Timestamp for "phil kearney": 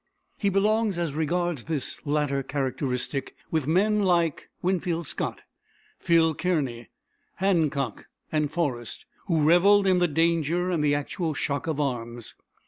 5.99-6.89